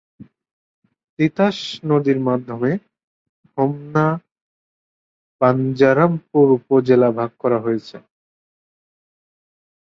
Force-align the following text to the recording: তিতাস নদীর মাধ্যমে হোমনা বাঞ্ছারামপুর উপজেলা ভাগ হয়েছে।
তিতাস 1.19 1.57
নদীর 1.89 2.19
মাধ্যমে 2.27 2.71
হোমনা 3.57 4.07
বাঞ্ছারামপুর 5.41 6.45
উপজেলা 6.57 7.09
ভাগ 7.17 7.31
হয়েছে। 7.65 7.97